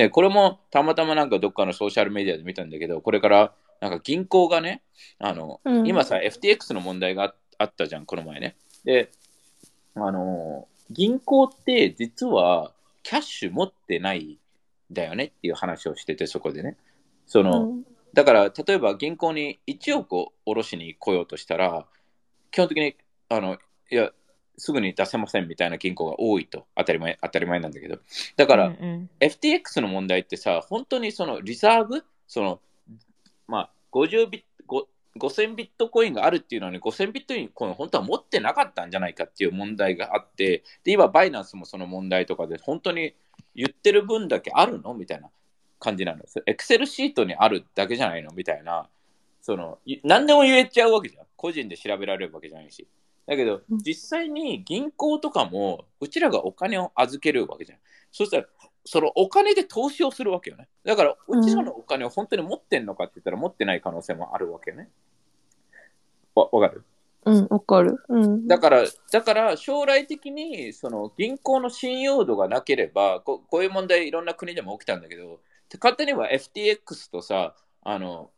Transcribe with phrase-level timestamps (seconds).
[0.00, 3.52] で、これもたまたまなんかどっかのソーシャルメディアで見たんだけど、これから
[3.82, 4.82] なんか銀行がね、
[5.18, 8.56] あの、うん今さ、FTX の問題がああったじゃん、この前ね。
[8.82, 9.10] で、
[9.94, 14.38] あの、銀行って実はキャッシュ持ってない
[14.90, 16.78] んだよねっていう話をしてて、そこでね。
[17.26, 21.86] その、うんだから、例えば銀行に1億を下ろしに来ようとしたら、
[22.50, 22.96] 基本的に、
[23.28, 23.56] あの、
[23.88, 24.10] いや、
[24.60, 27.98] すぐに出せませんみたいな銀行が多いと、当たり前、当たり前なんだけど。
[28.36, 32.60] だから、うんうん FTX の問題ってさ、本当にそのリザーブ、その、
[33.48, 34.88] まあ、50ビット、
[35.18, 43.14] 5000ビットコインがあるっていうのに、5000ビットコイン本当は持ってなかったんじゃないかっていう問題があって、で、今、バイナンスもその問題とかで、本当に
[43.54, 44.94] 言ってる分だけあるの？
[44.94, 45.28] みたいな
[45.78, 46.42] 感じなんです。
[46.46, 48.30] エクセルシートにあるだけじゃないの？
[48.30, 48.88] みたいな、
[49.42, 51.26] その、い何でも言えちゃうわけじゃん。
[51.36, 52.86] 個人で調べられるわけじゃないし。
[53.30, 57.78] だけどうん、実際に銀行とかも、うちらがお金を預けるわけじゃん。
[58.10, 58.46] そしたら、
[58.84, 60.66] そのお金で投資をするわけよね。
[60.84, 64.88] だから、うちらのお金を本当に持ってんのかって言ったら、持ってない可能性もあるわけよね。
[66.34, 66.84] わわかる？
[67.24, 67.98] うん、わかる。
[68.08, 68.48] うん。
[68.48, 75.38] だから、だから将来的にその銀行の信用度がなければこ、こういう問題、いろんな国でも起きたんだけど、
[75.74, 78.32] 勝手には FTX とさ、あの、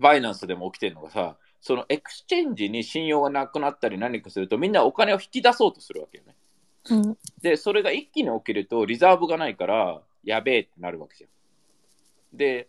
[0.00, 6.34] バイナンスでも起きてるのがさ、その exchange に信用がなくなったり何かすると、みんなお金を引き出そうとするわけよね。
[6.90, 7.18] うん。
[7.40, 12.36] で、それが一気に起きると、リザーブがないから、やべえってなるわけじゃん。
[12.36, 12.68] で、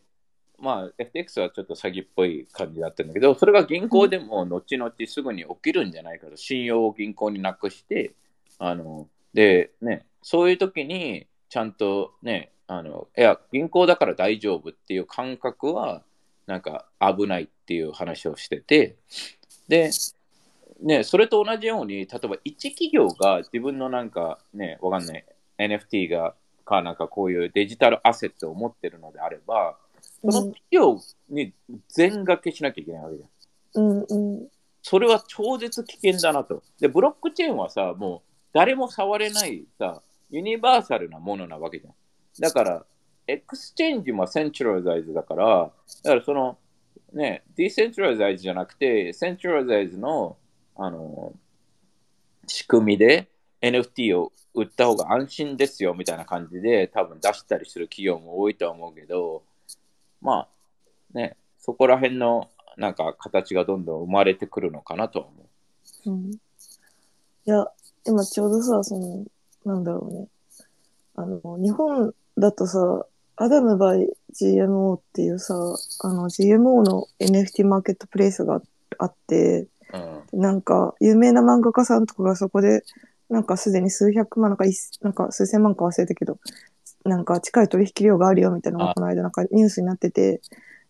[0.57, 8.13] まあ、FTX はちょっと詐欺っぽい感じだったんだけど、それが銀行でも後々すぐに起きるんじゃないかと、信用を銀行になくして、
[8.59, 16.01] あの、で、ね、そういう時に、ちゃんとね、あの、いや、銀行だから大丈夫っていう感覚は、
[16.47, 18.95] なんか危ないっていう話をしてて、
[19.67, 19.89] で、
[20.81, 25.25] ね、それと同じように、例えば一企業が自分のなんかね、わかんない、
[25.57, 29.77] NFT が、か、なんかこういう digital asset を持ってるのであれば、
[30.21, 30.99] その企業
[31.29, 31.53] に
[31.89, 33.83] 全掛けしなきゃいけないわけじゃん。
[33.83, 34.05] うん。
[34.07, 34.47] うん。
[34.83, 36.61] それは超絶危険だなと。
[36.79, 38.21] で、ブロックチェーンはさ、もう
[38.53, 41.93] 誰も触れないさ、ユニバーサルなものなわけじゃん。
[42.39, 42.85] だから、
[43.27, 45.71] exchange も centralized だから、
[46.03, 46.57] だからその、
[47.15, 50.37] ね、ディセンチュラライザイズじゃなくて、センチュラライザイズの、
[50.75, 51.33] あの、
[52.45, 53.29] 仕組みで
[53.61, 59.43] NFT を売った方が安心ですよみたいな感じで多分出したりする企業も多いと思うけど、
[60.21, 60.47] ま
[61.13, 65.45] あね、そこら辺のなんか形がどんどん生まれてくるのかなとは思
[66.05, 66.11] う。
[66.11, 66.31] うん。
[66.33, 66.39] い
[67.45, 67.65] や、
[68.05, 69.25] 今ちょうどさ、その、
[69.63, 70.27] なんだろうね。
[71.15, 73.05] あの、日本だとさ、
[73.37, 75.55] Adam by GMO っていうさ、
[76.01, 78.61] あの GMO の NFT マーケットプレイスが
[78.97, 79.67] あって、
[80.31, 82.83] うん、なんか、有名な漫画家さんとかがそこで、
[83.29, 84.65] なんかすでに数百万、なんか
[85.01, 86.37] なんか数千万か忘れたけど、
[87.03, 88.93] なんか近い取引量があるよみたいなのがあ。
[88.93, 90.41] この間なんかニュースになってて、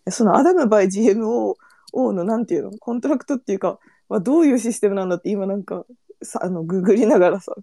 [0.09, 1.55] そのアダムバイ GMO
[1.93, 3.79] のなんていうの、 contract っていうか、
[4.09, 5.85] まあ、どういうシステムなんだって今なんか、
[6.21, 7.53] さあの、ググりながらさ、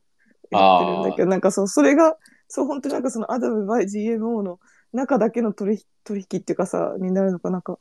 [0.51, 2.17] やってるんだけど、なんかそう、それが、
[2.53, 4.61] そう、本当になんかそのアダムバイ GMO の
[4.93, 7.79] 中だけの取引取引っていうかさ、になるのかなんか、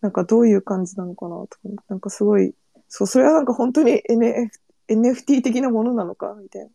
[0.00, 2.54] なんかどういう感じなのかなとか、なんかすごい、
[2.86, 4.48] そう、それはなんか本当に NF
[4.86, 6.70] NFT 的なものなのかみたいな。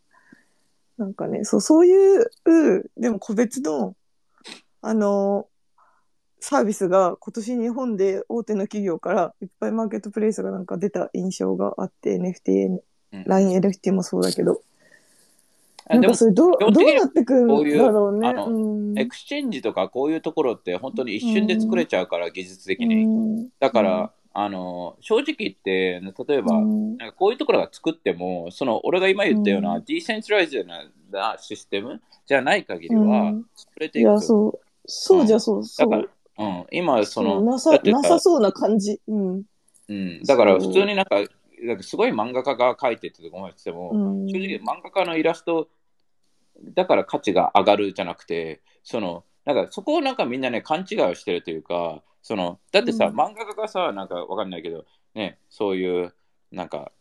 [0.97, 2.29] なんかね、そう、そういう、
[2.97, 3.95] でも個別の、
[4.81, 5.47] あの、
[6.41, 14.61] サービスが今年日本で大手の企業からいっぱいマーケットプレイスがなんか出た印象があって、NFT、うん LINE NFT もそうだけど、
[15.89, 18.27] なんかそれどう、どうなってくるんだろうね。
[18.27, 23.05] あのうん exchange とかこういうところって本当に一瞬で作れちゃうから、技術的に。
[23.05, 30.65] うんだから、あの正直言って、例えば、うんなんかこういうところが作っても、その俺が今言ったような、うん decentralized
[31.11, 34.59] なシステムじゃない限りは、うん作れていくといや、そう。
[34.85, 35.63] そうじゃそう。
[35.77, 36.05] だから
[36.39, 39.01] うん、今、その、なさなさそうな感じ。
[39.07, 39.43] うん。
[39.89, 41.17] うん、だから普通になんか、
[41.61, 44.27] なんかすごい漫画家が描いてってとこまでしても、うん。
[44.27, 45.69] 正直漫画家のイラスト
[46.63, 53.15] だから価値が上がるじゃなくて、その、なんかそこをなんかみんなね、勘違いをしてるというか、その、だってさ、うん。
[53.15, 56.13] 漫画家がさ、なんかわかんないけど、ね、そういう、
[56.51, 56.91] なんか、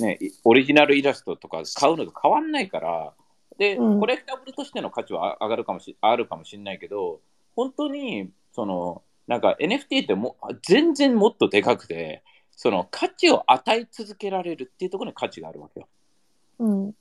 [0.00, 3.14] ね、いオリジナルイラストとか買うのと変わんないから、
[3.58, 4.00] で、うん。
[4.00, 7.20] コレクタブルとしての価値は上がるかもしあるかもしれないけど、
[7.56, 12.22] 本当に、その、なんか NFT っても全然もっとでかくて、
[12.64, 15.88] その価値を与え続けられるっていうところに価値があるわけよ。
[16.60, 16.92] うん。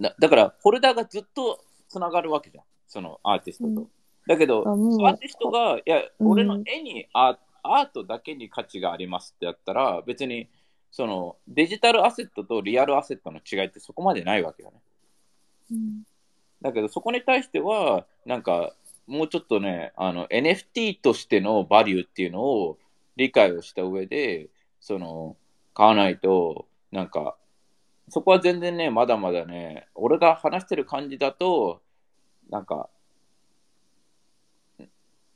[0.00, 3.68] だだから、ホルダーがずっとつながるわけじゃん、そのアーティストと。
[3.68, 3.88] うん
[4.28, 10.48] だけど、アーティストが、いや、うん俺の絵にアアートだけに価値がありますってやったら、別に
[10.92, 14.80] そのデジタルアセットとリアルアセットの違いってそこまでないわけよね。
[15.72, 16.02] うん
[16.62, 18.72] だけど、そこに対しては、なんか、
[19.08, 22.78] もうちょっとね、あの NFT としてのバリューっていうのを
[23.16, 25.36] 理解をした上で、その、
[25.74, 27.36] 買わないと、なんか、
[28.08, 31.82] そこは全然ね、まだまだね、俺が話してる感じだと、
[32.48, 32.88] なんか、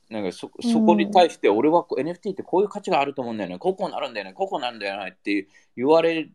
[0.08, 6.28] なんかそそこに対して俺は NFT ってこういう価値があると思うんだよね、ここなるんだよね、ここなんだよねって言われ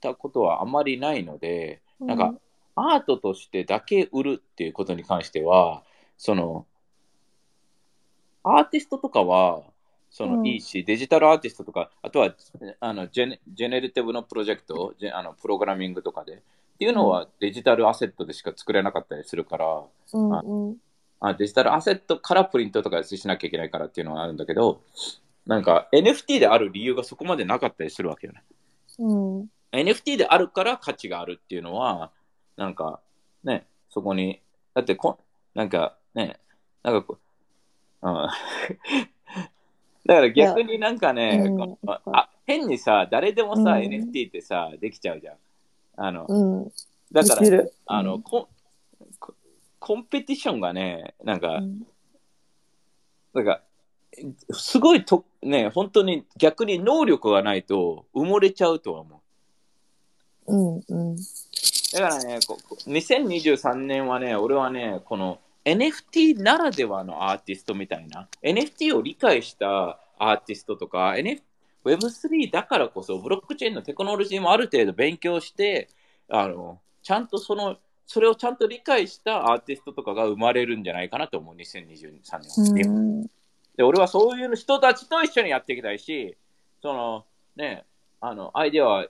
[0.00, 2.34] たことはあまりないので、なんか
[2.76, 5.84] アートとしてだけ売るっていうことに関しては、
[6.18, 6.66] その、
[8.42, 9.62] アーティストとかは、
[10.14, 12.32] そのいいし、デジタルアーティストとか、あとは
[12.78, 16.36] あのジェネジェネリティブのプロジェクト、あのプログラミングとかで、っ
[16.78, 19.82] ていうのはデジタルアセットでしか作れなかったりするから、
[20.12, 20.76] うんうん
[21.18, 24.82] あデジタルアセットからプリントとかしなきゃいけないからっていうのはあるんだけど、
[25.46, 28.42] なんか NFT である理由がそこまでなかったりするわけよね。
[28.98, 29.46] うん。
[29.72, 32.12] NFT であるから価値があるっていうのは、
[32.56, 33.00] なんか
[33.42, 34.40] ね、そこに、
[34.74, 35.18] だってこ、
[35.54, 36.38] なんかね、
[36.84, 37.18] なんかこ
[38.02, 38.28] う、うん、
[40.06, 41.50] だから逆になんかね、
[41.86, 45.36] ああ変にさ、誰でもさ、うん NFT ってさ、できちゃうじゃん。
[45.96, 46.72] あの、うん。
[47.10, 47.64] だから。
[47.86, 48.22] あの、うん
[49.86, 51.86] コンペティションがね、なんか、うん
[53.34, 53.60] なんか、
[54.52, 59.20] すごいと、ね、本当に逆に能力がないと埋もれちゃうとは思
[60.46, 60.56] う。
[60.56, 61.16] うんうん。
[61.16, 71.40] だからね、ここ2023年はね、俺はね、この NFT ならではのアーティストみたいな、NFT を理解したアーティストとか、NF
[71.84, 75.88] Web3 だからこそ、ブロックチェーンのテクノロジーもある程度勉強して、
[76.28, 77.76] あのちゃんとその、
[78.06, 82.98] それをちゃんと理解したアーティストとかが生まれるんじゃないかなと思う、2023年は。
[82.98, 83.26] うん
[83.76, 86.36] で、俺はそういう人たちと一緒にやっていきたいし、
[86.80, 87.24] その、
[87.56, 87.84] ね、
[88.20, 89.06] あの、アイデアは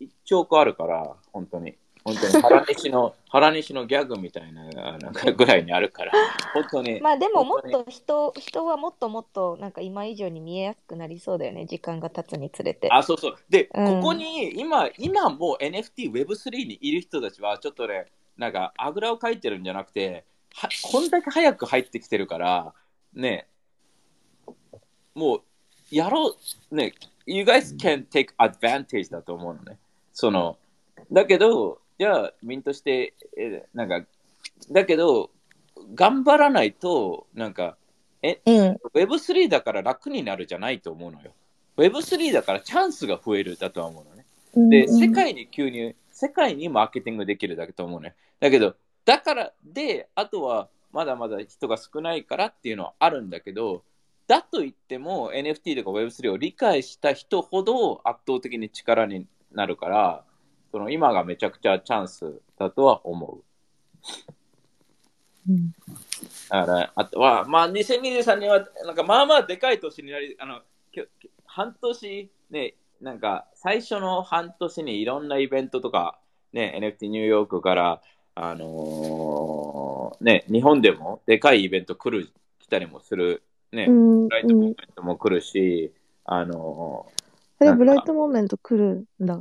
[0.00, 1.74] 1億あるから、本当に。
[2.04, 4.64] 本当に原西の、 原西のギャグみたいな
[4.98, 6.12] なんかぐらいにあるから、
[6.54, 7.00] 本当に。
[7.00, 12.88] まあでももっと人人はもっともっとなんか今以上に見えやすくなりそうだよね時間が経つにつれて。
[12.90, 13.38] あ、そうそう。
[13.48, 18.06] で、うんここに今、今もう NFT、Web3 にいる人たちは、ちょっとね、
[18.36, 20.24] なんか、あぐらをかいてるんじゃなくて、
[20.54, 22.74] はこんだけ早く入ってきてるから、
[23.12, 23.46] ね、
[25.14, 25.42] もう、
[25.90, 26.36] やろ
[26.70, 26.94] う、ね、
[27.26, 29.78] you guys can take advantage だと思うのね。
[30.12, 30.56] その、
[31.12, 34.06] だけど、じゃあ、ミントして、えなんか、
[34.70, 35.28] だけど、
[35.94, 37.76] 頑張らないと、なんか、
[38.22, 38.32] うん。
[38.94, 41.32] Web3 だから楽になるじゃないと思うのよ。
[41.76, 44.24] Web3 だからチャンスが増えるだとは思うのね。
[44.70, 48.14] で、うん世界に急に、世界にマーケティングできるだけと思うね。
[48.40, 53.84] だけど、だから、で、あとは、まだまだ人が少ないからっていうのはあるんだけど、
[54.26, 60.24] だと言っても NFT とか Web3 を理解した人ほど圧倒的に力になるから、
[60.70, 63.42] その今がめちゃくちゃチャンスだとは思う。
[65.48, 65.72] うん
[66.50, 70.60] だから、あとは、まあ、2023年は、なんか、まあまあでかい年になり、あの、
[70.92, 71.00] き
[71.46, 76.18] 半年、ね、なんか、最初の半年にいろんなイベントとか、
[76.52, 78.02] ね、NFT ニューヨークから、
[78.34, 83.42] あのーね、日本でもでかいイベント来る、来たりもする、
[83.72, 85.92] ね、うん Bright Moments も来るし、
[86.24, 87.06] あの
[87.60, 89.40] あれ、なんかブライトモーメント来るんだ。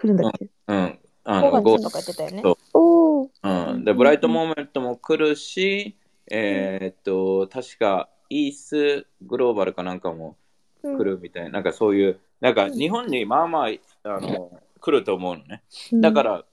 [0.00, 0.46] 来るんだっけ？
[0.46, 2.40] ーうん、あ5の、ご月とか言ってたよね。
[2.42, 3.30] そうおお。
[3.42, 5.96] うん、で、 Bright Moments も来るし、
[6.30, 10.36] えーっと、確か、 ETHGlobal かなんかも
[10.82, 13.68] 来るみたいな、なんかそういう、なんか日本にまあまあ、
[14.04, 15.62] あの、来ると思うのね。
[15.92, 16.44] だから、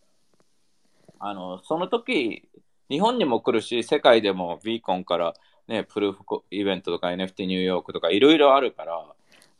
[1.19, 2.49] あの、その時、
[2.89, 5.33] 日本にも来るし、世界でも v コンから、
[5.67, 9.05] ね、プルーフイベントとか NFT ニューヨークとかいろいろあるから、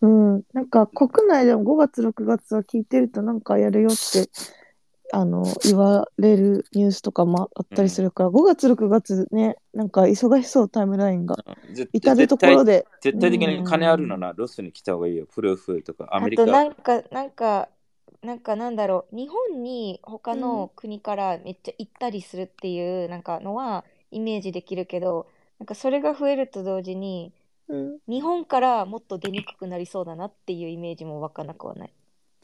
[0.02, 0.44] うん。
[0.54, 4.30] なんか、国内でも5月、6月は聞いてるとなんかやるよって、
[5.12, 11.38] あの、言われるニュースとかもあったりするから、5月、6月ね、なんか忙しそう、タイムラインが。
[11.72, 12.86] 絶至るところで。
[13.02, 15.26] 絶対的に金あるならロスに来た方がいいよ。
[15.34, 16.44] プルーフとかアメリカ。
[16.44, 17.70] あとなんか、なんか、
[18.22, 25.28] なんかなんだろう、日本に他の国からめっちゃ行ったりするっていうなんかのはイメージできるけど、
[25.60, 27.32] なんかそれが増えると同時に、
[27.70, 27.98] うん。
[28.08, 31.92] 日本からもっと出にくくなりそうだなっていうイメージも湧かなくはない。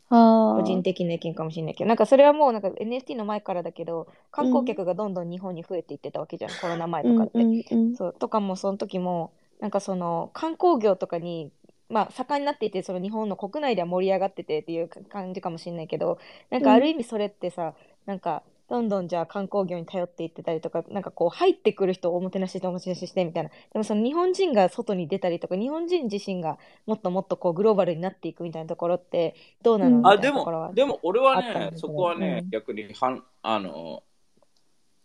[0.10, 7.40] あ個人的な意見かもしれないけど、なんかそれはもうなんか NFT の前からだけど、観光客がどんどん日本に増えていってたわけじゃん、コロナ前とかって。
[7.40, 11.52] うんうんそうとかもその時もなんかその観光業とかに
[11.90, 17.74] まあ盛んになっていてその日本の国内では盛り上がっててっていう感じかもしれないけどなんかある意味それってさ、
[18.06, 23.52] なんかどんどんじゃあ観光業に頼っていってたりとかなんかこう入ってくる人をおもてなししておもてなししてみたいな。
[23.72, 32.50] でもその日本人が外に出たりとか日本人自身がもっともっとこうグローバルになっていくみたいなところってどうなのみたいあでも、でも俺はねそこはね、うん。
[32.50, 34.02] 逆にはんあの、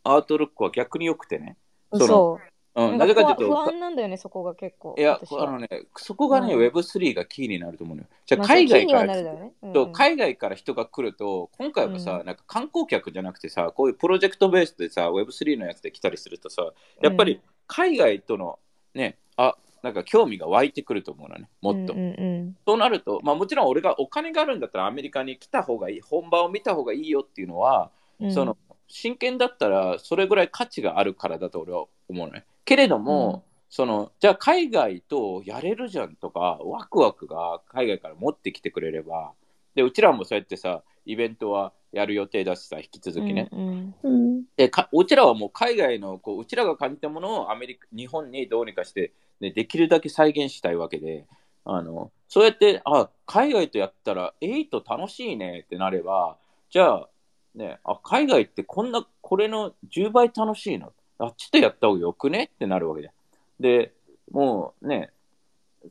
[0.03, 1.59] アートルックは逆に良くてね。
[1.93, 2.41] そのそ
[2.79, 4.95] うん、なぜかというと、不安なんだよね、そこが結構。
[4.97, 8.09] いや、あのね、そこがね、うん Web3 がキーになると思うのよ。
[8.25, 9.53] じゃ海外からね。
[9.63, 18.59] うんうんと海外から人が来ると、今回はさ、うんなんか観光客じゃなくてさ、こういうプロジェクトベースでさ、Web3 のやつで来たりするとさ、やっぱり海外との
[18.95, 21.95] ね、あなんか興味が湧いてくると思うのね、もっと。
[21.95, 28.57] うんうんそうなると、まあ、もちろん俺がお金があるんだったらアメリカに来た方がいい、本場を見た方がいいよっていうのは、うんその
[28.89, 32.45] 真剣だったらそれぐらい価値があるからだと俺は思うのね。
[32.65, 39.33] けれども、そのじゃあ海外とやれるじゃんとかワクワクが海外から持ってきてくれれば
[39.75, 44.09] でうちらもそうやってさイベントはやる予定だしさ引き続きね、うんうんう
[44.41, 44.45] ん。
[44.57, 51.27] でかうちらはもう海外のこううちらが感じたものをアメリカ日本にどうにかして、ね、できるだけ再現したいわけで
[51.65, 56.39] あのそうやってあ海外とやったら8楽しいねってなれば
[56.71, 57.09] じゃあ,、
[57.55, 60.93] ね、あ海外ってこんなこれの10倍楽しいの？
[61.19, 62.51] あっちとやった方がよくね？
[62.55, 63.13] ってなるわけで
[63.59, 63.93] で
[64.31, 65.11] もうね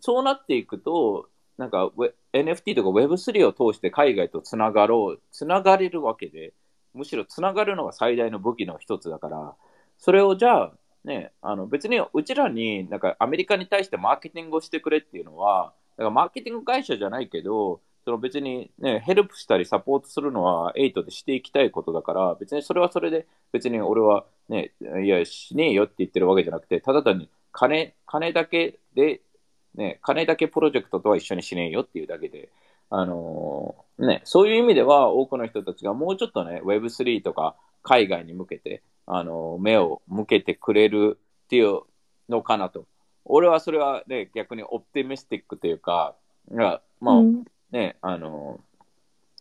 [0.01, 1.91] そうなっていくとなんか
[2.33, 6.53] NFT とか Web3 を通して海外とつながろうつながれるわけで
[6.93, 9.53] むしろつながるのが最大の武器の一つだから、
[9.99, 10.73] それをじゃあ、
[11.03, 24.71] ね、あの別にうちらになんかアメリカに対してマーケティングをしてくれっていうのは、だからマーケティング会社じゃないけど、その別に、ね、ヘルプしたりサポートするのは8でしていきたいことだから、別にそれはそれで、別に俺は、ね、
[25.03, 29.19] いや、しねえよって言ってるわけじゃなくて、ただ単に金金だけで、
[29.75, 32.47] ね、金だけプロジェクトとは一緒にしねえよっていうだけで、
[32.89, 41.81] あのーね、そういう意味では多くの人たちがもうちょっとね、Web3 とか海外に向けて、あのー目を向けてくれるっていう
[42.29, 42.85] のかなと。
[43.25, 46.15] 俺はそれはね、逆にオプティミスティックというか、
[47.01, 48.67] まあ、うんね、あのー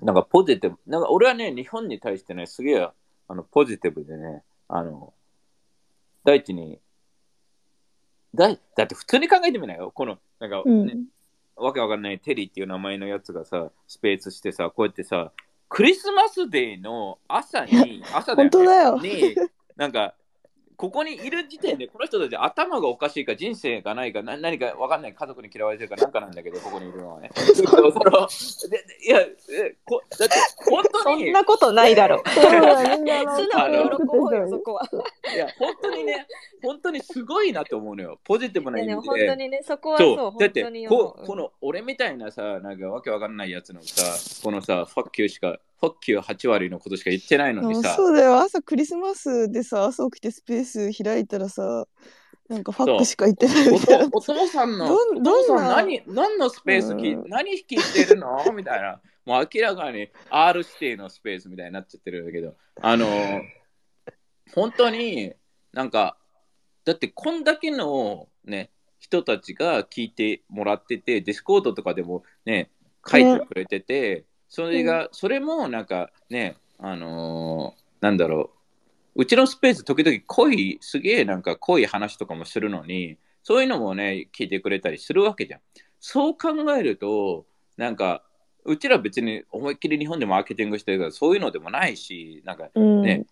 [0.00, 2.88] なんかポジティブ、なんか俺はね、日本に対してね、すげえ、
[3.28, 5.14] あの、ポジティブでね、あの、
[6.24, 6.78] 第一に、
[8.34, 9.90] だいだって普通に考えてみなよ。
[9.94, 11.06] この、なんか、ねうん。
[11.56, 15.32] わけわかんないテリーっていう名前のやつがさ、スペースしてさ、こうやってさ、
[15.70, 18.98] クリスマスデーの朝に、朝だよ、ね、本当だよ。
[18.98, 19.34] に、
[19.76, 20.14] なんか、
[20.76, 27.30] ここにいる時点で、この人たち頭がおかしいか、人生がないか、な何かわかんない、家族に嫌われてるかなんかなんだけど、ここにいるのはね。
[27.34, 27.90] その
[28.70, 30.34] ででいやえこ、だって、
[30.70, 32.22] 本当に、そんなことないだろ。
[32.26, 34.88] そう素直に喜ぼうよ、そこは。
[35.34, 36.26] いや、本当にね、
[36.62, 38.18] 本当にすごいなと思うのよ。
[38.24, 39.08] ポジティブない意味で。
[39.08, 44.02] 本当にね、そこはそう、そう、だって本当に思うこう、この俺みたいなさ、なんかわけわかんないやつのさ、
[44.42, 48.38] このさ、ファッキューしか、ファッキュー8割のことしか言ってないのにさ、そうだよ。
[48.40, 51.86] 朝クリスマスでさ、朝起きてスペース開いたらさ、
[52.48, 54.18] なんかファックしか言ってないおみたいなと。
[54.18, 55.76] お父さんの、どどんな？
[55.76, 58.52] 何何のスペースき、うん何聞いてるの？
[58.54, 59.00] みたいな。
[59.26, 63.06] もう明らかに R 指定のスペースみたいになっちゃってるんだけど、あの、
[64.54, 65.32] 本当に
[65.72, 66.16] なんか、
[66.84, 72.70] だってこんだけのね、人たちが聞いてもらってて、 Discord とかでもね、
[73.04, 78.50] 書いてくれてて、それが、それもなんかね、あのーなんだろ
[79.14, 85.60] う、うちのスペース時々濃い、すげえなんか濃い話とかもするのに、そういうのもね、聞いてくれたりするわけじゃん。
[86.00, 88.22] そう考えると、なんか、
[88.64, 93.02] うちら別に思いっきり日本でマーケティングしてるから、そういうのでもないし、なんかうん。
[93.02, 93.26] ね、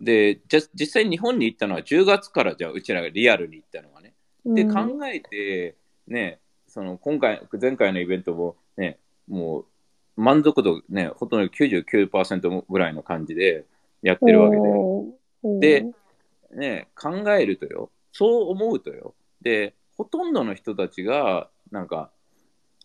[0.00, 4.14] で、じゃ実際日本に行ったのは10月からじゃあうちらがリアルに行ったのはね。
[4.44, 9.66] で、うん考えて、ね、その今回、前回のイベントもね、もう
[10.16, 13.64] 満足度ね、ほとんど99%ぐらいの感じで
[14.02, 14.56] やってるわけ
[15.60, 15.82] で。
[15.82, 15.86] で、
[16.54, 22.10] ね、考えるとよ、そう思うとよ、で、ほとんどの人たちが、なんか、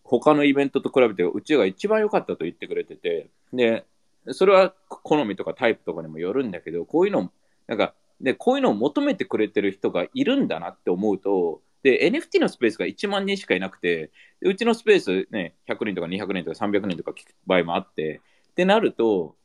[0.03, 3.86] 他のイベントと比べて、うちが一番良かったと言ってくれてて、で、
[4.31, 7.31] それは好みとかタイプとかにもよるんだけど、こういうの、
[7.67, 18.21] なんか、で、こういうのを求めてくれてる人がいるんだなって思うと、で、NFT のスペースが1万人しかいなくて、うちのスペースね、100人とか200人とか300人とか聞く場合もあって、
[18.51, 19.36] ってなると、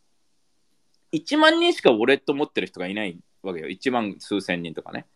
[1.12, 3.68] 1万人しかウォレット持ってる人がいないわけよ。
[3.68, 5.06] 1万数千人とかね。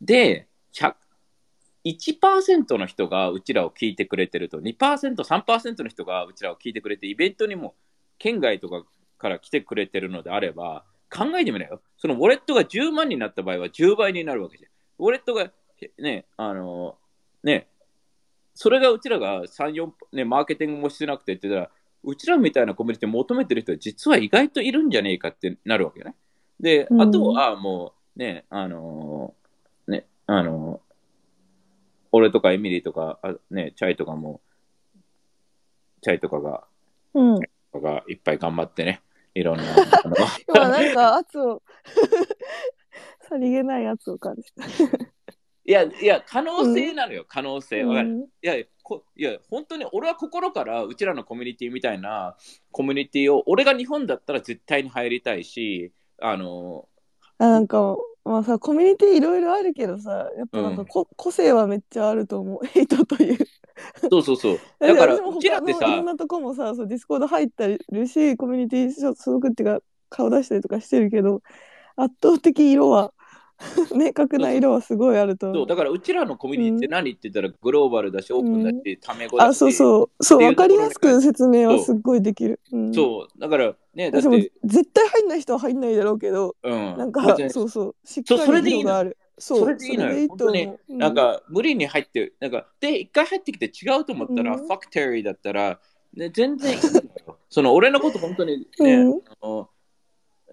[0.00, 0.46] で、
[1.84, 7.74] 1%の人がうちらを聞いてくれてると、2%、3%の人がうちらを聞いてくれて、イベントにも
[8.18, 8.84] 県外とか
[9.16, 11.80] から来てくれてるのであれば、考えてみなよ。
[11.96, 14.70] そのウォレットが10万になった場合は10倍になるわけじゃん。
[14.98, 15.50] ウォレットが、
[15.98, 16.96] ね、あの、
[17.42, 17.68] ね、
[18.54, 21.70] それがうちらが3、4、ね、マーケティングもしてなくてって言ったら、
[22.04, 26.14] うちらみたいなコミュニティ求めてる人は実は意外といるんじゃねえかってなるわけよね。
[26.60, 30.88] で、うんあとはもうね、あのーね、あのー
[32.10, 34.40] 俺とかエミリーとか、あね、チャイとかも、
[36.00, 36.64] チャイとかが、
[37.14, 37.40] うん。
[37.80, 39.02] がいっぱい頑張ってね、
[39.34, 39.64] いろんな、
[40.48, 41.62] 今なんか圧を、
[43.28, 44.64] さりげない圧を感じた。
[45.68, 47.84] いいや、いや、可能性なのよ、可能性。
[47.84, 52.36] わかるうんいやこ、いや、本当に俺は心からうちらのコミュニティみたいな
[52.70, 56.88] コミュニティを、俺が日本だったら絶対に入りたいし、あの、
[57.36, 62.66] あなんか、まあさ、コミュニティいろいろあるけどさ、やっぱなんかこ、個性はめっちゃあると思う。
[62.66, 63.36] ヘイトという。
[64.10, 64.58] そうそうそう。
[64.80, 71.42] だから、うちらっいろん、なとこもさ、そう Discord 入ったりるし、コミュニティ所属っていうか、顔出したりとかしてるけど、
[71.96, 73.12] 圧倒的色は、
[73.94, 75.46] 明確な色はすごいあると。
[75.46, 75.66] そう思う。
[75.66, 79.48] だからうちらのコミュニティって何って言ったらグローバルだし、オープンだし、タメ語だし。
[79.48, 80.24] あ、そうそう。
[80.24, 82.60] そう、わかりやすく説明はすっごいできる。
[82.72, 86.72] うん、そう、だからね、だっ私もて、絶対入んない人は入んないだろうけど、うん。
[86.96, 88.78] なんか別に、そうそう、しっそうかそれでいいの。
[88.78, 89.18] り色がある。
[89.38, 90.28] そう、それでいいのよ。
[90.36, 90.78] と思う。
[90.88, 94.66] 本なん、か無理に入って、なんか、で、一回入ってきて違うと思ったら、うん。
[94.66, 95.80] ファクテリーだったら、
[96.14, 97.38] ね、全然いいのよ。
[97.50, 99.22] その俺のこと本当にね、うん。
[99.42, 99.70] あの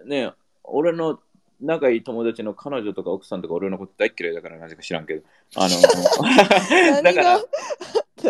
[0.05, 0.31] ね、
[0.63, 1.19] 俺の
[1.61, 5.23] 仲いい友達の彼女とか奥さんとか俺のこと大っ嫌いだからなぜか知らんけど、
[5.55, 5.81] あの、
[7.01, 7.45] だ何からが、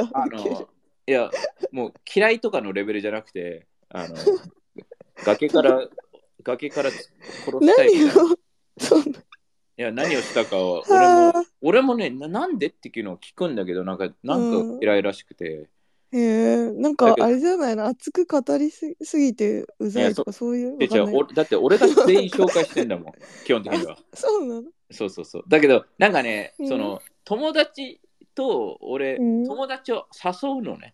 [0.14, 0.70] あの、
[1.08, 1.32] いや、
[1.72, 4.16] もう嫌いとかのレベルじゃなくて、あの、
[5.24, 5.88] 崖から、
[6.44, 7.06] 崖から殺
[7.46, 9.12] したいみたい
[9.78, 15.70] いや、何をしたかは、はあ俺も、俺もねな、なんでっていうのを聞くんだけど、なんか、なんか嫌いらしくて、
[16.18, 23.14] へえ、なんかあれじゃないの、熱く語りすすぎてうざいとかそういうでじゃあわかんない俺だって俺が全員紹介してんだもん、
[23.46, 23.98] 基本的には。
[24.14, 24.64] そうなの？
[24.92, 25.44] そうそうそう。
[25.48, 28.00] だけど、なんかね、うんその、友達
[28.36, 30.94] と俺、うん友達を誘うのね。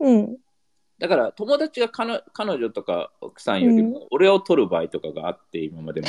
[0.00, 0.36] うん。
[0.98, 6.08] だから、友達が彼彼女とか奥さんよりも、俺を取る場合とかがあって、今までも。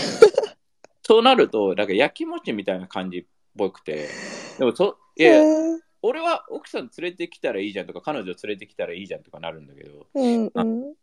[1.06, 3.26] そうなると、なんか、やきもちみたいな感じっ
[3.58, 4.08] ぽくて、
[4.58, 10.94] でもそ、いや、へえ俺は奥さん連れてきたらいいじゃんとか、彼女連れてきたらいいじゃんとかなるんだけど、うんうん。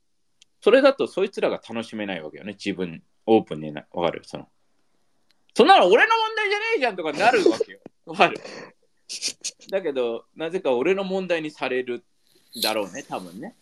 [0.60, 4.22] それだとそいつらが楽しめないわけよね、自分、オープンにな、わかる？
[4.24, 4.48] その。
[5.54, 7.78] そんなの俺の問題じゃねえじゃんとかなるわけよ。
[8.06, 8.40] わかる？
[9.70, 12.04] だけど、なぜか俺の問題にされる
[12.62, 13.54] だろうね、多分ね。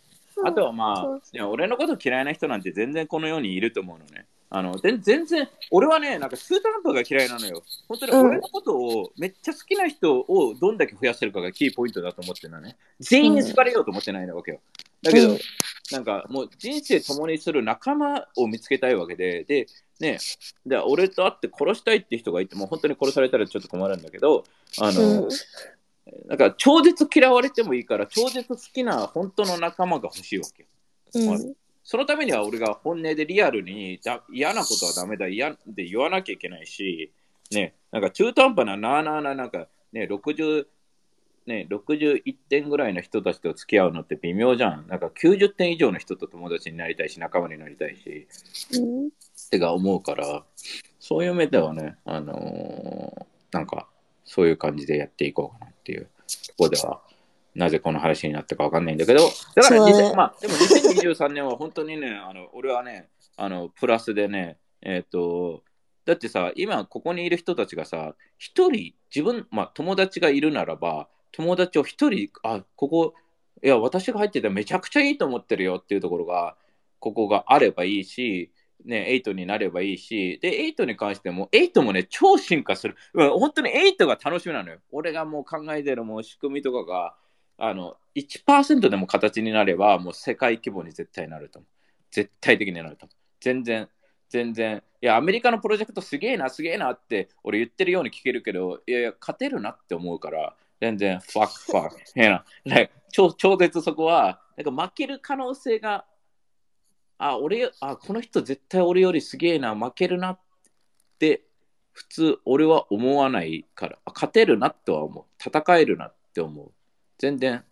[0.44, 4.26] あとはまあ、いや俺のこと嫌いな人なんて全然この世にいると思うのね。
[4.56, 7.64] あの全全然、俺はね、なんかスータンプが嫌いなのよ。
[7.88, 12.76] 本当にうん俺のことをめっちゃ好きな人をどんだけ増やせるかがキーポイントだと思ってるのね。
[13.00, 14.60] 全員に好かれようと思ってないわけよ。
[15.02, 15.38] だけど、うん
[15.90, 19.66] なんかもう人生共にする仲間を見つけたいわけで、で、
[19.98, 20.18] ね、
[20.64, 24.44] で俺と会って殺したいって人がいても、本当に殺されたらちょっと困るんだけど、
[24.80, 25.28] あの、うん
[26.26, 31.32] なんか超絶嫌われてもいいから、超絶好きな本当の仲間が欲しいわけよ。
[31.32, 37.12] うんそのためには俺が本音でリアルにだ嫌なことはダメだ、嫌で言わなきゃいけないし、
[37.50, 40.66] ね、なんか中途半端ななあなあな、なんかね、60、
[41.46, 44.86] ね、61点ぐらいの人たちと付き合うのって微妙じゃん。
[44.88, 48.26] なんか90点以上の人と友達になりたいし、仲間になりたいし、
[48.80, 49.10] うんっ
[49.50, 50.42] てか思うから、
[50.98, 53.86] そういう目ではね、あのーなんか、
[54.24, 56.08] そういう感じでやっていこうかなっていう
[56.48, 57.00] ところでは、
[57.54, 59.20] なぜこの話になったかわかんないんだけど、
[59.54, 65.62] だから、ね2000まあ、でも2023年は本当にね、あの俺はね、あのプラスでね、えっ、と、
[66.04, 73.14] だってさ、今ここにいる人たちがさ、一人、自分、まあ友達がいるならば、友達を一人、あ、ここ、
[73.62, 76.56] いや、私が入っててめちゃくちゃいいと思ってるよっていうところが、
[76.98, 78.52] ここがあればいいし、
[78.84, 82.96] ね、8になればいいし、で、8に関しても、8もね、超進化する。
[83.14, 84.78] うん本当に8が楽しみなのよ。
[84.92, 87.14] 俺がもう考えてるもう仕組みとかが、
[87.58, 91.68] あの、1%でも形になれば、もう世界規模に絶対なると思う。
[92.10, 93.16] 絶対的になると思う。
[93.40, 93.88] 全然、
[94.28, 102.20] 全然、いや、アメリカのプロジェクトすげえな、すげえなって、俺言ってるように聞けるけど、いやいや、勝てるなって思うから、全然、ファック、ファック。
[102.20, 106.04] いやな超、超絶そこは、なんか負ける可能性が、
[107.18, 110.40] あ、俺、あ、この人絶対俺よりすげえな、負けるなっ
[111.18, 111.44] て、
[111.92, 115.24] 普通俺は思わないから、勝てるなとは思う。
[115.38, 116.72] 戦えるなって思う。
[117.24, 117.64] 全然、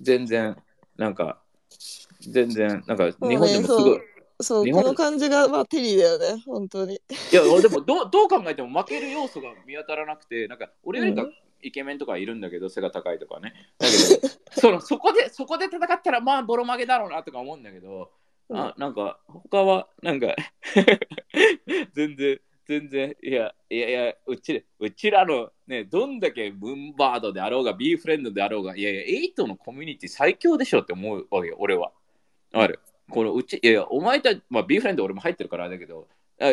[0.00, 0.56] 全然、
[0.96, 1.40] なんか、
[2.18, 4.00] 全然、なんか、日本でもすごい。
[4.40, 6.94] そう、日本この感じが、まあ、テリーだよね、本当に。
[6.94, 6.98] い
[7.32, 13.54] や、俺でもどうどう考えても負ける要素が見当たらなくて、なんか俺よりかうんイケメンとかいるんだけど、背が高いとかね。
[13.78, 14.28] だけど、
[14.60, 18.10] そのそこでそこで戦ったらまあボロ負けだろうなとか思うんだけど、
[18.50, 20.34] あなんか他はなんか
[21.94, 31.92] 全然全然いやいやいやうちうちらのねどんだけムンバードであろうが B フレンドであろうがいやいやエイトのコミュニティ最強でしょって思うわけよ俺は。
[32.52, 32.80] ある。
[33.08, 36.08] このうちいやいやお前たち、まあ、B フレンド俺も入ってるからだけど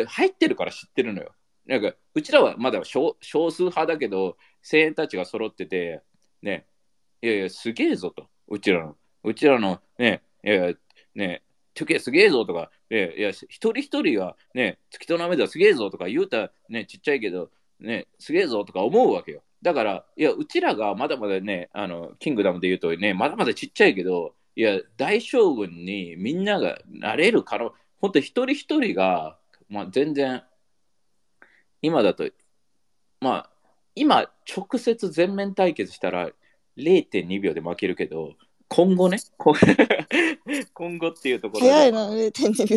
[0.06, 1.32] 入ってるから知ってるのよ。
[1.66, 6.02] なんかうちらはまだ少少数派だけど声援たちが揃ってて
[6.42, 6.66] ね
[7.22, 10.74] いやいやすげえぞとうちらのうちらのねいやいや
[11.14, 11.42] ね
[11.74, 19.42] トゥケすげえぞとか、いやいや、一人一人がね、月となめだすげえぞとか言うたらね、ちっちゃいけど、ね、すげえぞとか思うわけよ。
[19.62, 30.44] だから、いや、うちらがまだまだね、あの、キングダムで言うとね、まだまだちっちゃいけど、いや、大将軍にみんながなれる可能、本当一人一人が、まあ、全然、
[31.82, 32.30] 今だと、
[33.20, 33.50] まあ、
[33.96, 36.30] 今、直接全面対決したら
[36.76, 38.34] 0.2秒で負けるけど、
[38.68, 39.54] 今後ね、こ
[40.74, 41.72] 今後っていうところで。
[41.72, 42.76] 早いな、0.2秒。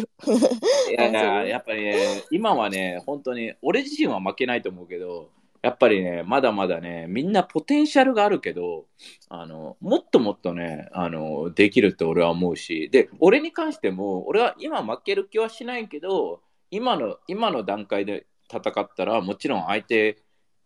[0.91, 5.31] いやいあや、やっぱりね、今はね、本当に、俺自身は負けないと思うけど、
[5.63, 8.85] やっぱりね、まだまだね、みんなポテンシャルがあるけど、
[9.29, 20.17] あの、もっともっとね、あの、できるって俺は思うし、で、俺に関しても、俺は今負ける気はしないけど、今の、今の段階で戦ったら、もちろん相手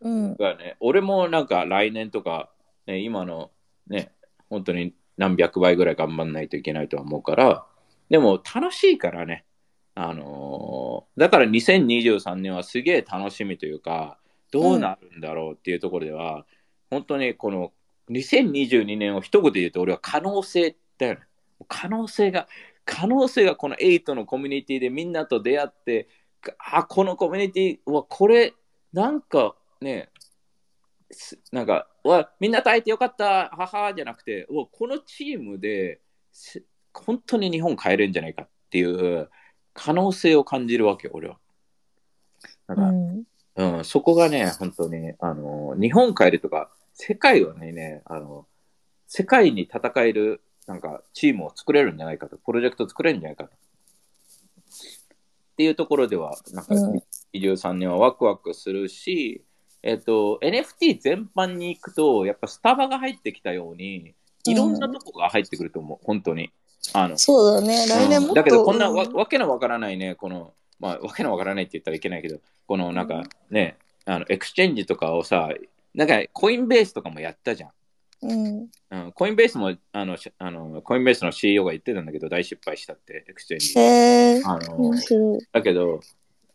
[0.01, 0.35] うん。
[0.35, 2.51] がね、俺もなんか来年とか、
[2.85, 3.51] ね、今の
[3.87, 4.11] ね、
[4.49, 7.65] 本当に何百倍ぐらい頑張んないといけないとは思うから、
[8.09, 9.45] でも楽しいからね、
[9.95, 14.17] あのーだから2023年はすげえ楽しみというか、
[14.51, 16.45] どうなるんだろうっていうところでは、
[16.89, 17.71] 本当にこの
[18.09, 21.21] 2022年を一言で言うと、俺は可能性だよね。
[21.67, 22.47] 可能性が、
[22.85, 26.07] 可能性がこの8のコミュニティでみんなと出会って、
[26.57, 28.53] あ、このコミュニティはこれ、
[28.93, 30.09] なんかね、
[31.51, 39.29] なんか、うわみんな耐えてよかった、ははじゃなくて、うわこのチームです本当に日本変えれるんじゃないかっていう
[39.73, 41.37] 可能性を感じるわけよ、俺は。
[42.67, 43.23] だから、うん。
[43.55, 48.47] うん、そこがね、本当に、あの、日本変えるとか、世界をね、あの、
[49.07, 53.49] 世界に戦える、なんか、チームを作れるんじゃないかと、プロジェクト作れるんじゃないかと。
[53.49, 53.53] っ
[55.57, 57.01] ていうところでは、なんか、うん
[57.33, 59.45] 23年はワクワクするし、
[59.83, 64.13] えっと、NFT 全般に行くと、やっぱスタバが入ってきたように、
[64.45, 66.51] いろんなとこが入ってくると思う、本当に。
[66.93, 67.85] あの、そうだね。
[67.87, 68.35] 来年もっと。
[68.35, 75.49] だけどこんなわうわけのわからないね、この、まあ、わけのわからないって言ったらいけないけど、このなんかね、あの exchange とかをさ、
[75.93, 77.71] なんか Coinbase とかもやったじゃん。
[78.23, 78.69] うん。
[78.91, 83.79] うん、 Coinbase もあのしあの、 Coinbase の CEO が言ってたんだけど、大失敗したって、エクスチェンジ。
[83.79, 83.81] へ
[84.37, 84.41] え。
[84.45, 84.93] あの。
[85.51, 86.01] だけど、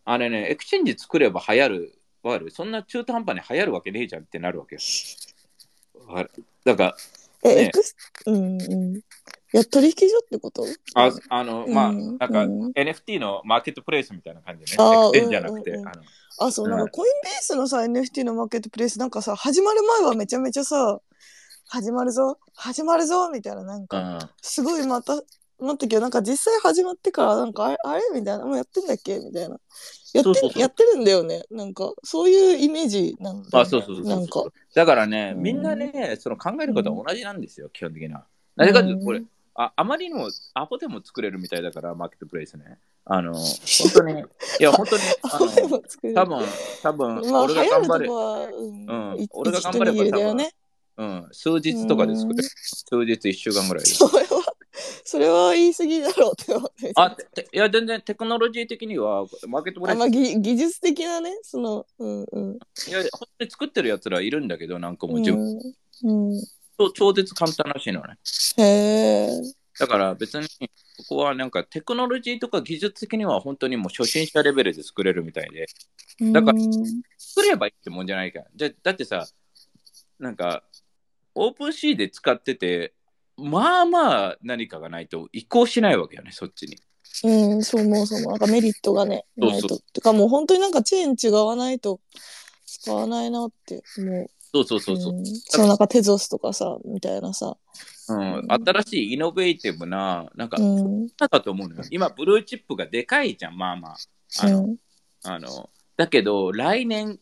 [0.04, 4.80] あれね、 exchange 作れば流行る、わかるそんな中途半端に流行るわけねえじゃんってなるわけよ。
[6.08, 6.30] わかる
[6.64, 6.96] だから、
[7.44, 7.62] え、ね。
[7.62, 8.96] エクス、うんうん。
[8.96, 9.02] い
[9.52, 10.64] や、取引所ってこと？
[10.94, 12.70] ああの、まあ、うんなんか、うん。
[12.72, 14.84] NFT のマーケットプレイスみたいな感じでね。
[14.84, 15.76] あー exchange じゃなくて、うん。
[15.76, 16.02] うんうんあの。
[16.38, 16.88] あ、そう、なんはい。
[16.88, 21.00] かコインベースのさ、NFT のマーケットプレイス、なんかさ、始まる前はめちゃめちゃさ、
[21.68, 24.18] 始まるぞ、始まるぞ、みたいな、なんか、うん。
[24.42, 25.22] すごいまた、
[25.60, 28.02] なったけど、なんか実際始まってから、なんか、あれ、あれ？
[28.14, 29.18] みたいな、もうやってんだっけ？
[29.18, 29.58] みたいな。
[30.12, 31.42] やってそうやってるんだよね。
[31.50, 35.42] なんか、そういうイメージなんだよね、あ、そうそうそうそうなんか、だからね、うん。
[35.42, 38.24] みんなね、その考えることは同じなんですよ、基本的には。
[38.54, 39.22] なぜかというと、これ、
[39.54, 42.78] ああまりにもアポでも作れるみたいだから、マーケットプレイスね。
[43.06, 43.42] あの、本
[43.94, 45.80] 当に、いや、本当に、あの、
[46.14, 46.44] 多分、
[46.82, 49.20] 多分、まあ、俺が頑張れうん、うん。
[49.20, 50.50] い俺が頑張れば一握りだよね。
[50.98, 52.42] うん、数日とかで作れる。
[52.42, 53.90] 数日、一週間ぐらいで。
[53.90, 54.45] それは、
[55.04, 56.92] それは言い過ぎだろうって思って。
[56.94, 57.16] あ、
[57.52, 62.58] いや、全然テクノロジー的には、マーケットプレあイス、まあ、技技術的なね、その、うんうん。
[62.88, 65.58] いや、本当に作ってるやつらいるんだけど、なんかもう自分、
[66.04, 66.42] うんうん、
[66.78, 68.18] 超超絶簡単らしいのね。
[68.58, 69.40] へえ。
[69.78, 70.46] だから別に、
[70.98, 75.66] ここはなんかテクノロジーとか技術的には本当にもう初心者レベルで作れるみたいで、
[76.32, 76.72] だからうん
[77.18, 78.46] 作ればいいってもんじゃないから。
[78.54, 79.26] じゃだってさ、
[80.18, 80.62] なんか、
[81.34, 82.94] オープンシーで使ってて、
[83.36, 86.78] まあまあ何かがないと移行しないわけよね、そっちに。
[87.24, 88.30] うん、そう思う、そう思う。
[88.32, 89.78] なんかメリットがね、そうそうないと。
[89.92, 92.00] てかもう本当になんかチェーン違わないと
[92.66, 94.30] 使わないなって思う。
[94.52, 95.12] そうそうそうそう。
[95.14, 97.56] ん、そうなんかテゾスとかさ、みたいなさ。
[98.08, 101.08] うん、新しいイノベーティブな、なんか、うん。
[101.18, 101.82] だと思うのよ。
[101.90, 103.96] 今、ブルーチップがでかいじゃん、まあまあ。
[104.40, 104.76] あの、うん。
[105.24, 107.18] あのだけど、来年、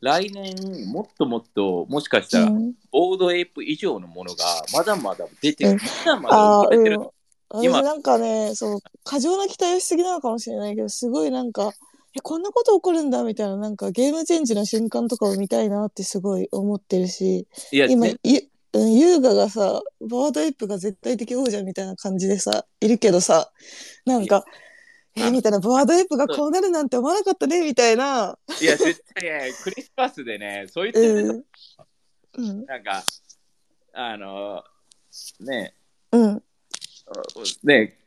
[0.00, 0.54] 来年、
[0.90, 5.82] もっともっと、もしかしたら、うんボードエイプ以上のものがまだまだ出てうんる。
[6.04, 6.96] まだまだああ、生まれてる。
[6.96, 7.10] うん。
[7.50, 11.72] 私今なんかね、そう、過剰な期待をしすぎなのかもしれないけど、すごいなんか、
[12.16, 18.40] え、こんなこと起こるんだみたいな、なんかゲームチェンジの瞬間とかを見たいなってすごい思ってるし、今、ねゆ
[18.72, 23.50] うん優雅がさ、ボードエイプが絶対的王者みたいな感じでさ、いるけどさ、
[24.06, 24.44] なんか、
[25.16, 28.38] えみたいな、ボードエイプがこうなるなんて思わなかったね、みたいな。
[28.60, 31.46] いや、絶対ね、クリスマスでね、そう言ってる
[32.38, 32.50] うん。
[32.50, 32.64] うん。
[32.64, 33.02] なんか、
[33.92, 34.62] あの、
[35.40, 35.74] ね、
[36.12, 36.42] うん。
[37.64, 37.98] ね、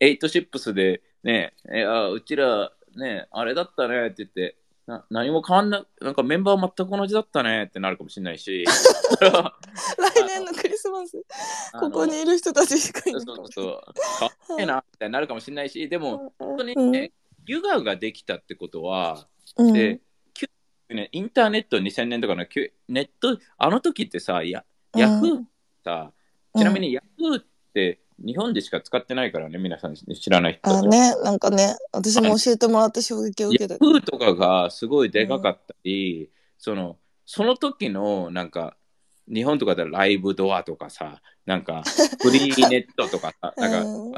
[0.00, 8.64] エイトシップスで、ね、えあうちら、ね、あれだったねって言って、な何も変わんな、なんかメンバー全く同じだったねってなるかもしれないし、
[9.20, 11.22] 来年のクリスマス、
[11.78, 13.36] ここにいる人たちしかいそうそうない。
[13.36, 13.80] かもしそう、
[14.18, 16.90] 変わんねえなってなるかもしれないし、でも、本当にうん。
[16.90, 17.12] ね、
[17.46, 19.72] Yuga ができたってことは、うん。
[19.72, 20.00] で、
[20.90, 22.44] ね、インターネット2000年とかの
[22.88, 24.64] ネット、あの時ってさ、や
[24.94, 25.44] ヤフー
[25.84, 26.12] さ、
[26.56, 30.70] ちなみにヤフーって日本でしか使ってないからね、皆さん知らない人。
[30.70, 33.74] あね、なんかね、私も教えてもらって衝撃を受けた。
[33.74, 38.76] ヤフーとかがすごいでかかったり、その、その時のなんか、
[39.32, 41.82] 日本とかでライブドアとかさ、なんか、
[42.22, 44.12] フリーネットとかさ、 なんか、うん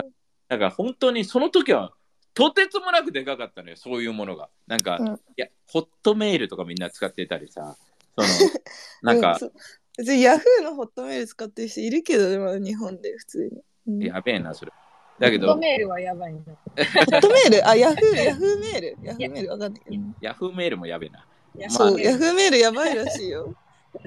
[0.47, 1.95] なんか本当にその時は
[2.35, 4.51] とてつもなくでかかったのよ、そういうものが。
[4.67, 7.77] なんか、うんいや、ホットメールとかみんな使ってたりさ、
[8.17, 8.29] その、
[9.03, 9.53] なんか、うそう
[9.97, 13.63] 別にヤフーのホットメール使ってる人いるけど、でも日本で普通に。
[13.87, 14.73] うんやべえな、それ。
[15.19, 16.41] だけホッどト、メールはやばいな。
[16.41, 17.69] ホットメール？
[17.69, 18.97] あ、ヤフー、ヤフーメール？
[19.03, 19.51] ヤフーメール？
[19.51, 19.97] わかんないけど。
[20.21, 21.27] ヤフーメールもやべえな。
[21.57, 23.55] やそう、ばいヤフーメールやばいらしいよ。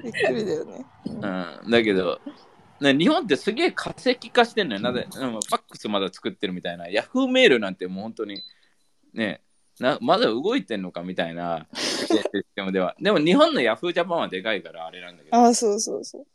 [0.02, 0.84] びっくりだよね。
[1.06, 1.16] う
[1.66, 2.20] ん、だけど、
[2.80, 4.80] ね、日本ってすげえ化石化してんのよ。
[4.80, 6.88] なぜ、うん、ファックスまだ作ってるみたいな。
[6.88, 8.42] ヤフーメールなんてもう本当に、
[9.14, 9.40] ね、
[9.80, 12.94] なまだ動いてんのかみたいな システムでは。
[13.00, 15.36] でも日本のヤフージャパンはでかいからあれなんだけど。
[15.36, 16.26] あ、そうそうそう。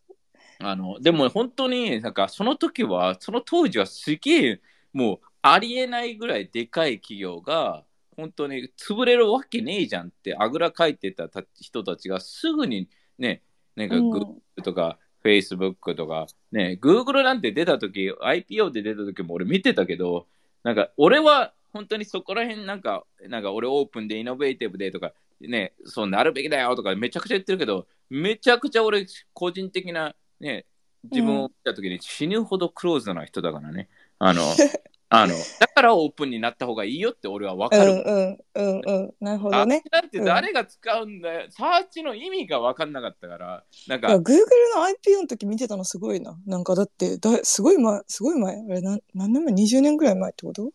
[0.63, 4.61] あのでも本当になんかその時はその当時はすげえ
[4.93, 7.83] もうありえないぐらいでかい企業が
[8.15, 13.41] 本当に潰れるわけねえじゃんってあぐらかいてたた人たちがすぐにね
[13.75, 14.11] なんかうん。
[14.11, 20.27] Google とか Facebook とかね Google なんて出た時 IPO で出た時も俺見てたけど
[20.63, 30.65] なんか俺は本当にそこら辺なんかなんか俺オープンでイノベーティブでとかねそうなるべきだよとかめちゃくちゃ言ってるけどめちゃくちゃ俺個人的なね
[31.11, 33.89] 自分を見た時に死ぬほどクローズな人だからね。
[34.19, 34.41] あの、
[35.09, 37.91] あの、だからオープンになった方がいいよって俺は分かる。
[37.91, 39.13] うんうんうんうん。
[39.19, 39.89] なるほどねチ。
[39.91, 41.47] なんて誰が使うんだよ。
[41.49, 44.39] サーチの意味が分かんなかったから、なんか、Google
[44.75, 46.39] の IPO の時見てたのすごいな。
[46.47, 48.55] なんかだってだ、すごい前、すごい前？
[48.55, 50.71] あれ何何年前 ?20 年ぐらい前ってこと？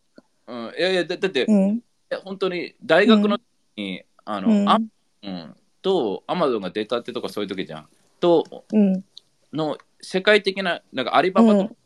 [0.47, 1.83] うん、いやいや、だだって、いうん。
[2.11, 3.45] や本当に大学の時
[3.77, 4.79] に、あの、うんあ
[5.23, 7.89] うん、と、アマゾンが出たってとかそういう時じゃん。
[8.21, 9.05] と、うん。
[9.53, 11.77] の世界的な、なんかアリババと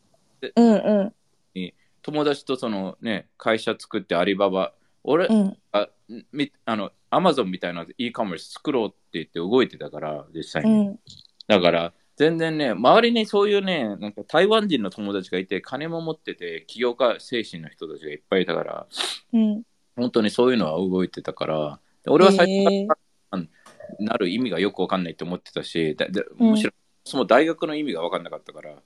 [0.55, 1.13] うんうん
[2.03, 4.73] 友達とそのね、会社作ってアリババ、
[5.03, 5.57] 俺、うん。
[5.71, 5.87] あ
[6.31, 10.87] みあの、アマゾンみたいな e カマース作ろうって言って動いてたから、実際に。
[10.87, 10.99] うん。
[11.47, 18.87] だから、全然ね、周りにそういうね、なんか台湾人の友達がいて、金も持ってて、起業家精神の人たちがいっぱいいたから、
[19.31, 19.63] うん。
[19.95, 22.97] 本当にそういうのは動いてたから、で俺は最初か
[23.31, 23.43] ら
[23.99, 26.71] なる意味がよくわかんないと思ってたし、だでうんむしろ、
[27.05, 28.81] その大学の意味がわかんなかったから、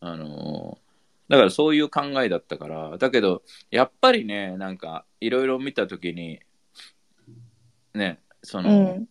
[0.00, 0.84] あのー
[1.28, 6.40] だからそういう考えだったから、だけど、やっぱりね、なんか、いろいろ見たときに、
[7.94, 9.08] ね、その、うん。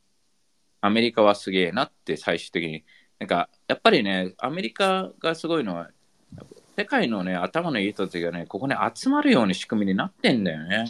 [0.82, 2.84] アメリカはすげえなって最終的に。
[3.18, 5.90] なんか、やっぱりね、アメリカがすごいのは、
[6.78, 10.86] 世界のね、頭のいい人たちがね、ここに集まるように仕組みになってんだよね。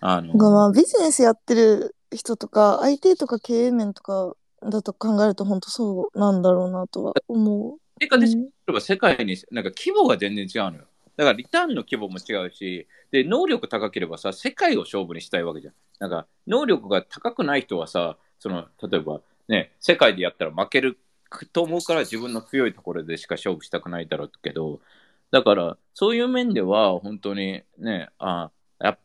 [0.00, 4.34] あの、まあビジネスやってる人とか IT とか経営面とか
[4.70, 7.78] だと考えると本当そうなんだろうなとは思う。
[7.98, 8.26] でうん例
[8.70, 10.84] えば世界になんか規模が全然違うのよ。
[11.16, 15.74] だからリターンの規模も違うし、で、能力高ければさ、世界を勝負にしたいわけじゃん。
[16.00, 20.98] なんか、能力が高くない人はさ、その、例えばね、世界でやったら負ける
[21.52, 24.80] と思うから自分の強いところでしか勝負したくないだろうけど、
[25.30, 28.50] だから、そういう面では本当にね、あ
[28.80, 28.98] やっ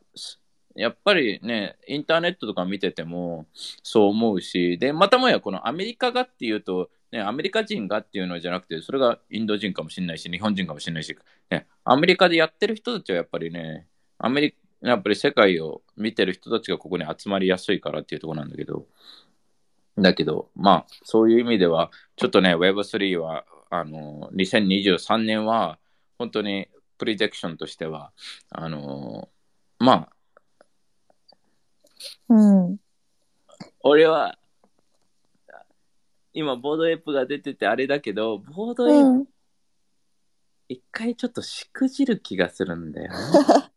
[0.79, 3.45] やっぱりね、インターネットとか見てても
[3.83, 11.17] そう思うし、で、またもやこのアメリカがっていうと、ね、アメリカ人がっていうのじゃなくて、それがインド人かもしれないし、日本人かもしれないし、
[11.49, 13.87] ね、アメリカでやってる人たちはやっぱりね、
[14.17, 18.85] アメリカ、やっぱり世界を見てる人たちがここに集まりやすいからっていうところなんだけど、
[19.97, 25.77] だけど、まあ、そういう意味では、ちょっとね、Web3 は、あの、2023年は、
[26.17, 28.11] 本当にプリデクションとしては、
[28.49, 29.29] あの、
[29.79, 30.09] まあ、
[32.29, 32.77] うん。
[33.81, 34.38] 俺は、
[36.33, 39.25] 今、ボードエップが出ててあれだけど、ボードエップうん。
[40.69, 43.17] 一回ちょっとしくじる気がするんだよね。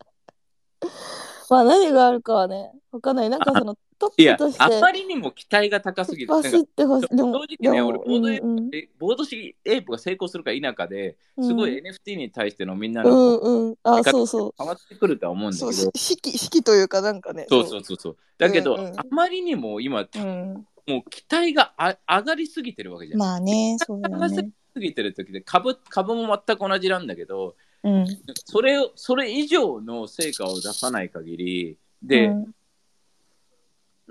[1.52, 3.28] まあ何があるかはね、わかんない。
[3.28, 6.32] なんかそのトいやップとし、てあまりにも期待が高すぎる。
[6.32, 7.08] 走ってほしい。
[7.14, 13.76] で正も、直ね、俺、ボードエップうんえボード式エイプが成功するか否かで、うんすごい NFT に対してのみんなうのんうん。
[13.82, 14.54] あ、そうそう。
[14.56, 17.44] 変わってくるとは思うんだけそう、ど、し式、式というかなんかね。
[17.50, 18.16] そうそうそうそう。
[18.38, 20.66] だけど、うんうんあまりにも今、うん。
[20.88, 23.18] もう期待があ上がりすぎてるわけじゃん。
[23.18, 24.50] まあね、そうだ上がりね。
[24.74, 28.06] すぎてる時で株株も全く同じなんだけど、うん。
[28.44, 32.54] それをそれ以上の成果を出さない限り、で、うん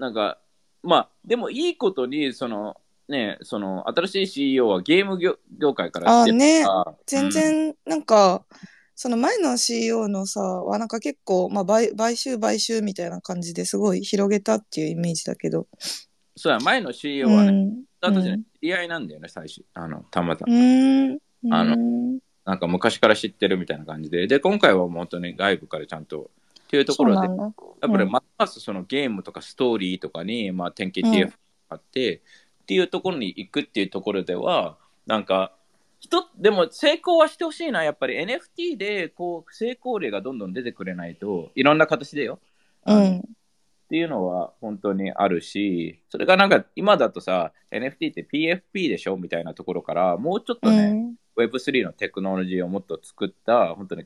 [0.02, 0.40] なんか、
[0.82, 8.44] まあ、でもいいことに、その、ね、その、新しい CEO はゲーム業業界から来てるから全、然、なんか、
[8.96, 15.68] その前の CEO のさ、はなんか結構、まあ、買買収買収みたいな感じですごい広げたっていうイメージだけど。
[16.36, 19.64] そうや、前の CEO はね、私ね、知り合いなんだよね、最初。
[19.76, 20.54] あの、たまたま。
[20.54, 21.20] うん。
[21.52, 24.28] あのうんなんか昔から知ってるみたいな感じで。
[24.28, 26.32] で、今回はもう本当に外部からちゃんと、
[26.64, 27.28] っていうところで。
[27.28, 31.34] やっぱりうんますますそのゲームとかストーリーとかに、まあ、典型 TF が
[31.70, 35.54] あって、っていうところに行くっていうところでは、なんか、
[36.00, 42.40] 人でも成功はしてほしいな、やっぱり NFT でこう成功例がどんどん出てくれないと、いろんな形でよ。
[42.88, 43.20] うん。
[43.20, 43.22] っ
[43.90, 54.06] ていうのは本当にあるし、それがなんか今だとさ、NFT って PFP でしょみたいなところから、もうちょっとね、うん Web3 のテクノロジーをもっと作った、本当に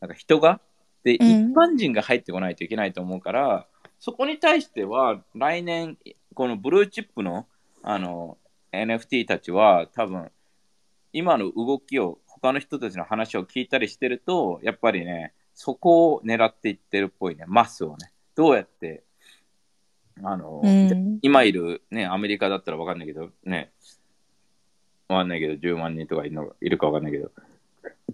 [0.00, 0.60] なんか人が、
[1.04, 3.66] で、一うん般人が入ってこないといけないと思うから、
[3.98, 5.98] そこに対しては来年、
[6.34, 7.46] このブルーチップの
[7.82, 8.38] あの
[8.72, 10.30] NFT たちは多分、
[11.12, 18.12] 今の動きを、他の人たちの話を聞いたりしてると、やっぱりね、そこを狙っていってるっぽいね、マスをね。
[18.34, 19.02] どうやって、
[20.22, 21.18] あの、うん。
[21.22, 23.72] 今いる、ね、アメリカだったらわかんないけど、ね、
[25.08, 27.30] わかんないけど、10万人とかいるのいるかわかんないけど、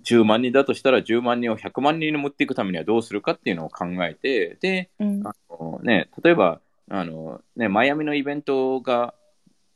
[0.03, 5.23] 10万人だとしたら10万人を100万人に持っていくためにはどうするかっていうのを考えて、で、うん。
[5.27, 9.15] あのね、例えば、あの、ね、マイアミのイベントが、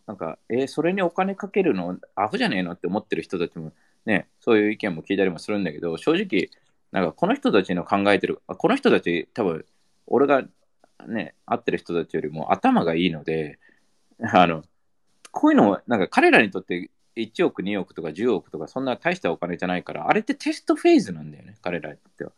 [0.07, 3.73] なんか、えーそれにお金かけるの、アホじゃねえのって思ってる人たちも、
[4.05, 6.51] ね、そういう意見も聞いたりもするんだけど、正直、
[6.93, 9.65] なんかこの人たちの考えてる、あこの人たち、多分
[10.07, 10.45] 俺が
[11.07, 13.59] ね、会ってる人たちよりも頭がいいので、
[14.21, 14.63] あの、
[15.31, 22.33] こういうのを、なんか彼らにとって1億、2億とか10億とか、そんな大したお金じゃないから、あれってテストフェーズなんだよね、彼らっては。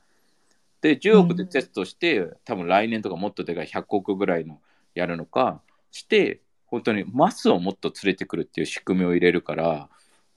[0.80, 4.60] で、10億でテストして、多分来年とかもっとでかい100億ぐらいの
[4.94, 5.60] やるのか、
[5.90, 9.88] して、本当にマスをもっと連れてくるっていう仕組みを入れるから、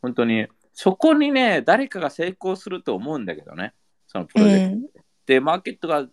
[0.02, 3.74] 本当にそこにね、誰かが成功すると思うんだけどね、
[4.08, 5.00] そのプロジェクト。
[5.26, 6.08] で、マーケットが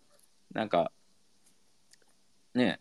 [0.52, 0.92] なんか、
[2.54, 2.80] ね、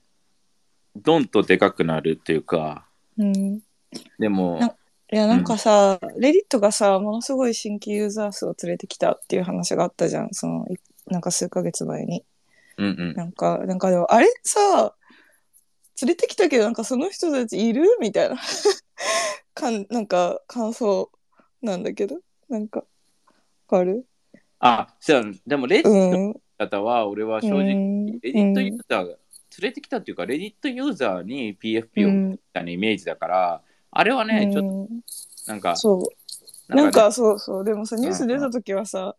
[0.95, 3.61] ドンとでかくなるっていうか、うん。
[4.19, 4.76] でも、
[5.11, 10.29] いや、なんかさ、レディットがさ、ものすごい新規ユーザー数を連れてきたっていう話があったじゃん。
[10.33, 10.75] その、い
[11.07, 12.25] なんか数ヶ月前に。
[12.77, 13.13] うんうん。
[13.13, 14.93] なんか、なんかでも、あれさ、
[16.01, 17.83] 連れてきたけど、なんかその人たちいる？
[18.01, 18.35] みたいな。
[19.55, 21.09] かん、なんか、感想
[21.61, 22.19] なんだけど。
[22.49, 22.79] なんか、
[23.69, 24.05] わかる？
[24.59, 26.41] あ、そうでもレディット。
[26.57, 29.17] 方は、俺は正直、うんレディットユーザーが連
[29.61, 35.01] れてきたっていうか、レディットユーザーに PFP をうんみたいなイメージだから、あれはね、ちょっとうん
[35.47, 35.95] なんか、そ
[36.69, 36.75] う。
[36.75, 37.63] ねなんかそうそう。
[37.63, 39.15] でもさ、ニュース出た時はさ、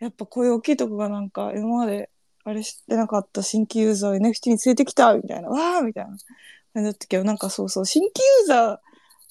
[0.00, 2.10] やっぱこういう大きいとこがなんか、今まで
[2.44, 6.18] あれ知ってなかった新規ユーザーを NFT に連れてきたみたいな、わーみたいな感
[6.76, 8.80] じだったけど、なんかそうそう、新規ユーザ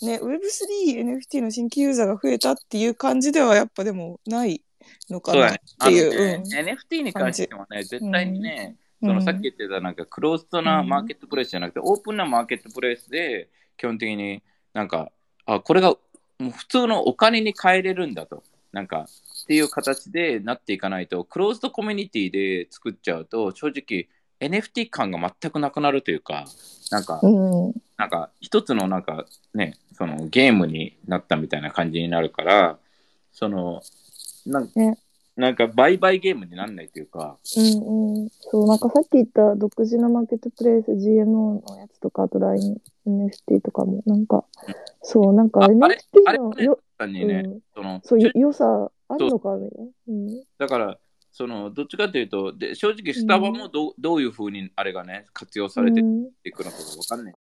[0.01, 4.61] ー、ね、Web3、NFT の新規ユーザーが増えたっていう感じではやっぱでもない
[5.09, 5.55] のかなっ。
[5.83, 6.35] ていう。
[6.35, 13.47] あのね NFT に関してはね、絶対にね、うんそのさっき言ってたなんかクローズドなマーケットプレイスじゃなくて、オープンなマーケットプレイスで、
[13.77, 14.41] 基本的に
[14.77, 15.11] なんか、
[15.47, 15.95] あ、これが
[16.37, 18.43] もう普通のお金に変えれるんだと。
[18.71, 19.07] なんか、
[19.43, 24.07] っていう形でなっていかないと、クローズドコミュニティで作っちゃうと、正直
[24.39, 26.45] NFT 感が全くなくなるというか、
[26.91, 27.73] なんか、うん。
[27.97, 32.77] なんか一つのなんかね、そのゲームになったみたいな感じになるから、
[33.31, 33.81] その、
[34.45, 34.99] なんね
[35.37, 38.29] なんか売買ゲームにならないというか、うんうん。
[38.41, 44.45] そう、なんかさっき言った独自のマーケットプレイス GMO のやつとか、あと LINE、NFT とかも、なんか、
[45.03, 49.91] そう、なんか NFT のよ、単にね、うん、そのそう、良さあるのかみたいな。
[50.07, 50.43] うん。
[50.57, 50.97] だから、
[51.31, 57.35] そのどっちかというと、で正直スタバもど,、うどういうふうにあれがね、活用されてうんいくのかわかんない。